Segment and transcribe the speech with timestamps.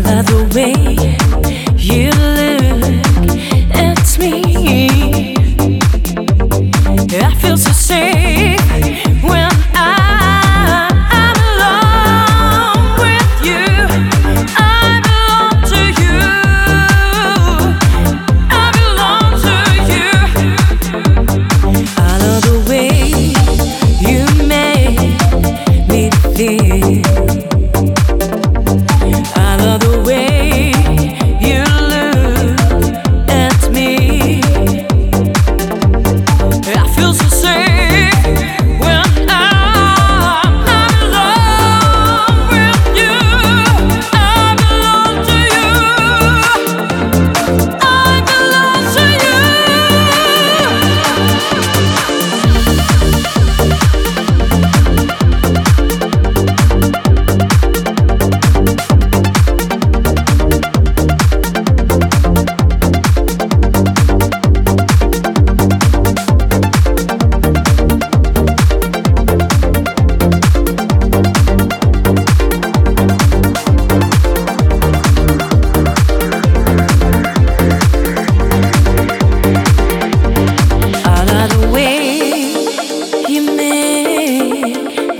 [0.00, 1.53] nada do.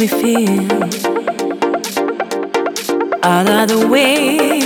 [0.05, 0.85] we feel.
[3.23, 4.59] I love the way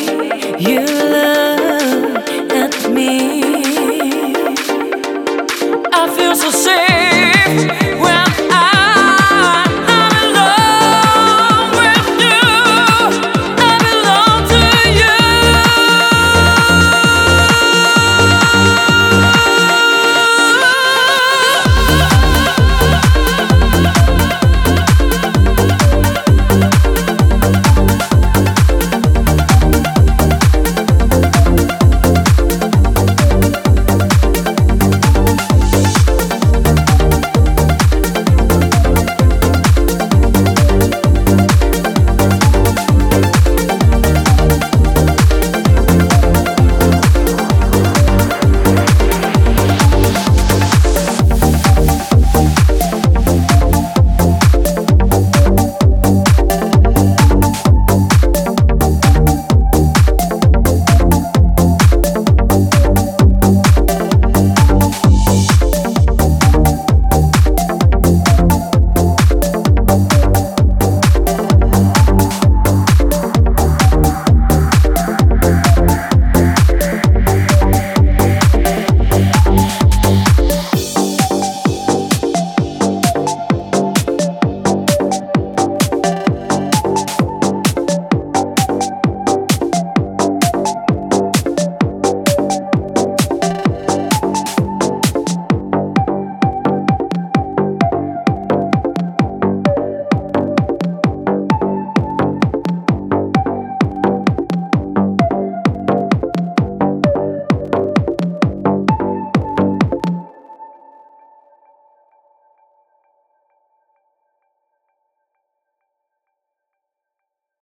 [0.58, 0.80] you
[1.14, 2.28] look
[2.62, 3.42] at me.
[5.92, 6.87] I feel so safe.